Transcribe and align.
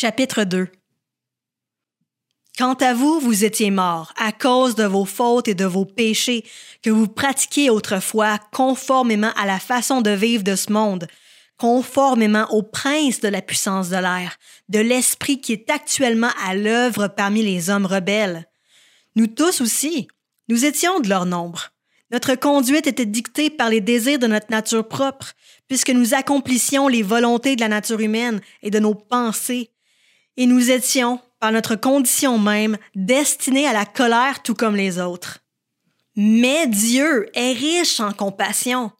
Chapitre 0.00 0.44
2 0.44 0.68
Quant 2.56 2.74
à 2.74 2.94
vous, 2.94 3.18
vous 3.18 3.44
étiez 3.44 3.72
morts 3.72 4.12
à 4.16 4.30
cause 4.30 4.76
de 4.76 4.84
vos 4.84 5.04
fautes 5.04 5.48
et 5.48 5.56
de 5.56 5.64
vos 5.64 5.86
péchés 5.86 6.44
que 6.84 6.90
vous 6.90 7.08
pratiquiez 7.08 7.68
autrefois 7.68 8.38
conformément 8.52 9.32
à 9.34 9.44
la 9.44 9.58
façon 9.58 10.00
de 10.00 10.10
vivre 10.10 10.44
de 10.44 10.54
ce 10.54 10.70
monde, 10.72 11.08
conformément 11.56 12.46
au 12.50 12.62
prince 12.62 13.18
de 13.18 13.26
la 13.26 13.42
puissance 13.42 13.88
de 13.88 13.96
l'air, 13.96 14.36
de 14.68 14.78
l'esprit 14.78 15.40
qui 15.40 15.52
est 15.52 15.68
actuellement 15.68 16.30
à 16.46 16.54
l'œuvre 16.54 17.08
parmi 17.08 17.42
les 17.42 17.68
hommes 17.68 17.86
rebelles. 17.86 18.46
Nous 19.16 19.26
tous 19.26 19.60
aussi, 19.60 20.06
nous 20.48 20.64
étions 20.64 21.00
de 21.00 21.08
leur 21.08 21.26
nombre. 21.26 21.70
Notre 22.12 22.36
conduite 22.36 22.86
était 22.86 23.04
dictée 23.04 23.50
par 23.50 23.68
les 23.68 23.80
désirs 23.80 24.20
de 24.20 24.28
notre 24.28 24.52
nature 24.52 24.86
propre, 24.86 25.32
puisque 25.66 25.90
nous 25.90 26.14
accomplissions 26.14 26.86
les 26.86 27.02
volontés 27.02 27.56
de 27.56 27.62
la 27.62 27.68
nature 27.68 27.98
humaine 27.98 28.40
et 28.62 28.70
de 28.70 28.78
nos 28.78 28.94
pensées, 28.94 29.72
et 30.38 30.46
nous 30.46 30.70
étions, 30.70 31.20
par 31.40 31.52
notre 31.52 31.74
condition 31.74 32.38
même, 32.38 32.78
destinés 32.94 33.66
à 33.66 33.72
la 33.72 33.84
colère 33.84 34.40
tout 34.42 34.54
comme 34.54 34.76
les 34.76 35.00
autres. 35.00 35.40
Mais 36.16 36.68
Dieu 36.68 37.28
est 37.34 37.52
riche 37.52 37.98
en 38.00 38.12
compassion. 38.12 38.92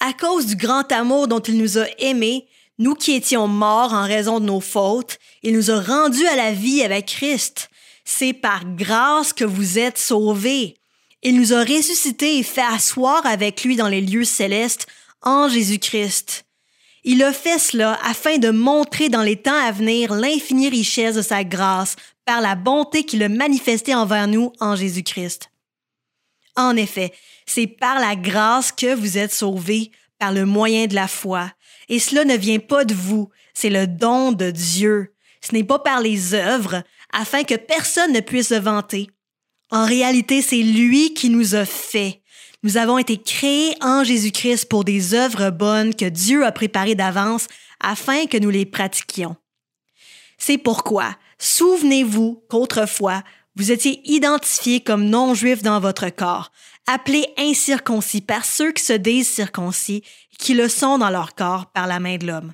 À 0.00 0.14
cause 0.14 0.46
du 0.46 0.56
grand 0.56 0.90
amour 0.90 1.28
dont 1.28 1.40
il 1.40 1.58
nous 1.58 1.78
a 1.78 1.86
aimés, 1.98 2.48
nous 2.78 2.94
qui 2.94 3.12
étions 3.12 3.46
morts 3.46 3.92
en 3.92 4.04
raison 4.04 4.40
de 4.40 4.46
nos 4.46 4.60
fautes, 4.60 5.18
il 5.42 5.54
nous 5.54 5.70
a 5.70 5.80
rendus 5.80 6.26
à 6.26 6.36
la 6.36 6.52
vie 6.52 6.82
avec 6.82 7.06
Christ. 7.06 7.68
C'est 8.06 8.32
par 8.32 8.64
grâce 8.64 9.34
que 9.34 9.44
vous 9.44 9.78
êtes 9.78 9.98
sauvés. 9.98 10.78
Il 11.22 11.36
nous 11.36 11.52
a 11.52 11.60
ressuscités 11.60 12.38
et 12.38 12.42
fait 12.42 12.62
asseoir 12.62 13.24
avec 13.26 13.64
lui 13.64 13.76
dans 13.76 13.88
les 13.88 14.00
lieux 14.00 14.24
célestes 14.24 14.86
en 15.20 15.48
Jésus-Christ. 15.48 16.45
Il 17.08 17.22
a 17.22 17.32
fait 17.32 17.60
cela 17.60 17.96
afin 18.02 18.38
de 18.38 18.50
montrer 18.50 19.08
dans 19.08 19.22
les 19.22 19.36
temps 19.36 19.54
à 19.54 19.70
venir 19.70 20.12
l'infinie 20.12 20.68
richesse 20.68 21.14
de 21.14 21.22
sa 21.22 21.44
grâce 21.44 21.94
par 22.24 22.40
la 22.40 22.56
bonté 22.56 23.04
qu'il 23.04 23.22
a 23.22 23.28
manifestée 23.28 23.94
envers 23.94 24.26
nous 24.26 24.52
en 24.58 24.74
Jésus-Christ. 24.74 25.52
En 26.56 26.74
effet, 26.74 27.12
c'est 27.46 27.68
par 27.68 28.00
la 28.00 28.16
grâce 28.16 28.72
que 28.72 28.92
vous 28.92 29.18
êtes 29.18 29.32
sauvés 29.32 29.92
par 30.18 30.32
le 30.32 30.46
moyen 30.46 30.88
de 30.88 30.96
la 30.96 31.06
foi. 31.06 31.52
Et 31.88 32.00
cela 32.00 32.24
ne 32.24 32.36
vient 32.36 32.58
pas 32.58 32.84
de 32.84 32.94
vous, 32.94 33.30
c'est 33.54 33.70
le 33.70 33.86
don 33.86 34.32
de 34.32 34.50
Dieu. 34.50 35.14
Ce 35.42 35.52
n'est 35.52 35.62
pas 35.62 35.78
par 35.78 36.00
les 36.00 36.34
œuvres, 36.34 36.82
afin 37.12 37.44
que 37.44 37.54
personne 37.54 38.14
ne 38.14 38.20
puisse 38.20 38.48
se 38.48 38.54
vanter. 38.54 39.08
En 39.70 39.86
réalité, 39.86 40.42
c'est 40.42 40.56
lui 40.56 41.14
qui 41.14 41.30
nous 41.30 41.54
a 41.54 41.66
fait. 41.66 42.20
Nous 42.66 42.78
avons 42.78 42.98
été 42.98 43.16
créés 43.16 43.76
en 43.80 44.02
Jésus-Christ 44.02 44.68
pour 44.68 44.82
des 44.82 45.14
œuvres 45.14 45.50
bonnes 45.50 45.94
que 45.94 46.04
Dieu 46.06 46.44
a 46.44 46.50
préparées 46.50 46.96
d'avance 46.96 47.46
afin 47.78 48.26
que 48.26 48.38
nous 48.38 48.50
les 48.50 48.66
pratiquions. 48.66 49.36
C'est 50.36 50.58
pourquoi, 50.58 51.14
souvenez-vous 51.38 52.42
qu'autrefois, 52.50 53.22
vous 53.54 53.70
étiez 53.70 54.00
identifiés 54.10 54.80
comme 54.80 55.04
non-juifs 55.04 55.62
dans 55.62 55.78
votre 55.78 56.08
corps, 56.08 56.50
appelés 56.88 57.28
incirconcis 57.38 58.20
par 58.20 58.44
ceux 58.44 58.72
qui 58.72 58.82
se 58.82 58.94
disent 58.94 59.28
circoncis 59.28 60.02
qui 60.36 60.52
le 60.52 60.68
sont 60.68 60.98
dans 60.98 61.10
leur 61.10 61.36
corps 61.36 61.66
par 61.66 61.86
la 61.86 62.00
main 62.00 62.16
de 62.16 62.26
l'homme. 62.26 62.52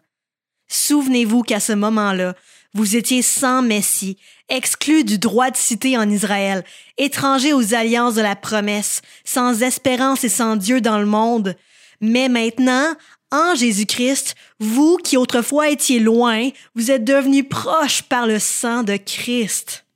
Souvenez-vous 0.69 1.41
qu'à 1.41 1.59
ce 1.59 1.73
moment-là, 1.73 2.35
vous 2.75 2.97
étiez 2.97 3.23
sans 3.23 3.63
Messie, 3.63 4.17
exclus 4.49 5.05
du 5.05 5.19
droit 5.19 5.51
de 5.51 5.57
cité 5.57 5.99
en 5.99 6.09
Israël, 6.09 6.65
étrangers 6.97 7.53
aux 7.53 7.75
alliances 7.75 8.15
de 8.15 8.23
la 8.23 8.37
promesse, 8.37 9.03
sans 9.25 9.63
espérance 9.63 10.25
et 10.25 10.29
sans 10.29 10.57
Dieu 10.57 10.81
dans 10.81 10.99
le 10.99 11.07
monde. 11.07 11.57
Mais 12.01 12.29
maintenant, 12.29 12.95
en 13.31 13.55
Jésus-Christ, 13.55 14.35
vous 14.59 14.97
qui 14.97 15.17
autrefois 15.17 15.71
étiez 15.71 15.99
loin, 15.99 16.51
vous 16.75 16.91
êtes 16.91 17.05
devenus 17.05 17.47
proches 17.49 18.03
par 18.03 18.27
le 18.27 18.39
sang 18.39 18.83
de 18.83 18.97
Christ. 18.97 19.87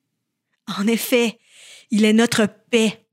En 0.79 0.87
effet, 0.87 1.39
il 1.91 2.05
est 2.05 2.13
notre 2.13 2.47
paix, 2.71 3.07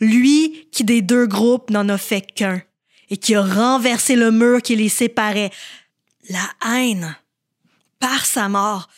lui 0.00 0.68
qui 0.72 0.84
des 0.84 1.02
deux 1.02 1.26
groupes 1.26 1.70
n'en 1.70 1.88
a 1.88 1.98
fait 1.98 2.22
qu'un, 2.22 2.62
et 3.10 3.16
qui 3.16 3.34
a 3.34 3.42
renversé 3.42 4.16
le 4.16 4.30
mur 4.30 4.62
qui 4.62 4.76
les 4.76 4.88
séparait, 4.88 5.50
la 6.28 6.48
haine. 6.72 7.16
Par 8.00 8.26
sa 8.26 8.48
mort, 8.48 8.88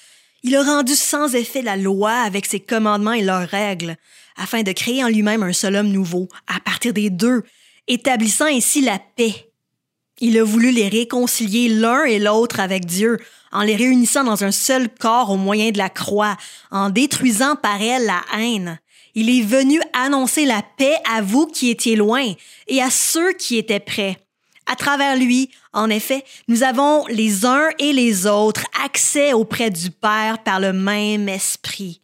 il 0.47 0.55
a 0.55 0.63
rendu 0.63 0.95
sans 0.95 1.35
effet 1.35 1.61
la 1.61 1.77
loi 1.77 2.13
avec 2.13 2.47
ses 2.47 2.61
commandements 2.61 3.13
et 3.13 3.25
leurs 3.25 3.49
règles, 3.49 3.97
afin 4.37 4.63
de 4.63 4.71
créer 4.71 5.03
en 5.03 5.09
lui-même 5.09 5.43
un 5.43 5.53
seul 5.53 5.75
homme 5.75 5.89
nouveau, 5.89 6.29
à 6.47 6.61
partir 6.61 6.93
des 6.93 7.11
deux, 7.11 7.43
établissant 7.89 8.45
ainsi 8.47 8.81
la 8.81 9.01
paix. 9.17 9.51
Il 10.21 10.39
a 10.39 10.45
voulu 10.45 10.71
les 10.71 10.89
réconcilier 10.89 11.69
l'un 11.69 12.05
et 12.05 12.21
l'autre 12.21 12.61
avec 12.61 12.87
Dieu, 12.87 13.19
en 13.51 13.63
les 13.63 13.75
réunissant 13.75 14.23
dans 14.23 14.45
un 14.45 14.53
seul 14.53 14.89
corps 14.89 15.31
au 15.31 15.37
moyen 15.37 15.73
de 15.73 15.79
la 15.79 15.91
croix, 15.91 16.37
en 16.71 16.91
détruisant 16.91 17.57
par 17.57 17.83
elle 17.83 18.07
la 18.07 18.23
haine. 18.39 18.79
Il 19.17 19.29
est 19.29 19.45
venu 19.45 19.81
annoncer 19.95 20.45
la 20.45 20.63
paix 20.63 20.95
à 21.13 21.23
vous 21.23 21.49
qui 21.49 21.71
étiez 21.71 21.97
loin 21.97 22.25
et 22.69 22.81
à 22.81 22.91
ceux 22.91 23.33
qui 23.33 23.57
étaient 23.57 23.81
près. 23.81 24.17
À 24.67 24.75
travers 24.75 25.17
lui, 25.17 25.51
en 25.73 25.89
effet, 25.91 26.25
nous 26.49 26.63
avons 26.63 27.07
les 27.07 27.47
uns 27.47 27.69
et 27.79 27.93
les 27.93 28.27
autres 28.27 28.65
accès 28.85 29.33
auprès 29.33 29.71
du 29.71 29.91
Père 29.91 30.43
par 30.43 30.59
le 30.59 30.73
même 30.73 31.29
esprit. 31.29 32.01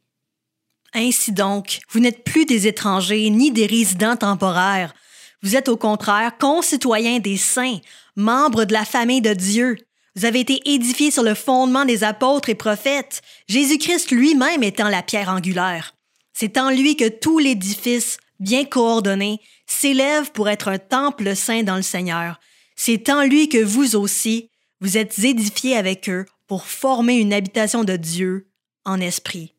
Ainsi 0.95 1.33
donc, 1.33 1.81
vous 1.91 2.01
n'êtes 2.01 2.22
plus 2.22 2.45
des 2.45 2.67
étrangers 2.67 3.31
ni 3.31 3.51
des 3.51 3.67
résidents 3.67 4.17
temporaires. 4.17 4.95
Vous 5.43 5.56
êtes 5.56 5.69
au 5.69 5.77
contraire 5.77 6.37
concitoyens 6.39 7.19
des 7.19 7.37
saints, 7.37 7.78
membres 8.15 8.65
de 8.65 8.72
la 8.72 8.84
famille 8.84 9.22
de 9.22 9.34
Dieu. 9.34 9.78
Vous 10.15 10.27
avez 10.27 10.41
été 10.41 10.61
édifiés 10.67 11.11
sur 11.11 11.22
le 11.22 11.34
fondement 11.34 11.84
des 11.84 12.05
apôtres 12.05 12.51
et 12.51 12.55
prophètes, 12.55 13.22
Jésus-Christ 13.49 14.11
lui-même 14.11 14.62
étant 14.62 14.89
la 14.89 15.03
pierre 15.03 15.31
angulaire. 15.31 15.95
C'est 16.34 16.59
en 16.59 16.71
lui 16.71 16.97
que 16.97 17.09
tout 17.09 17.39
l'édifice, 17.39 18.19
bien 18.39 18.65
coordonné, 18.65 19.41
s'élève 19.67 20.31
pour 20.33 20.49
être 20.49 20.69
un 20.69 20.78
temple 20.78 21.34
saint 21.34 21.62
dans 21.62 21.77
le 21.77 21.83
Seigneur. 21.83 22.39
C'est 22.84 23.10
en 23.10 23.22
lui 23.22 23.48
que 23.48 23.62
vous 23.62 23.94
aussi, 23.94 24.50
vous 24.81 24.97
êtes 24.98 25.16
édifiés 25.20 25.76
avec 25.76 26.10
eux 26.10 26.26
pour 26.48 26.66
former 26.66 27.15
une 27.15 27.32
habitation 27.32 27.84
de 27.84 27.94
Dieu 27.94 28.48
en 28.84 29.00
esprit. 29.00 29.54